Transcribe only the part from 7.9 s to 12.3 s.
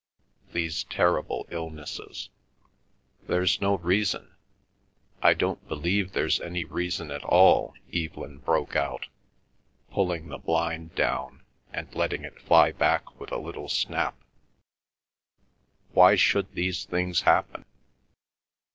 Evelyn broke out, pulling the blind down and letting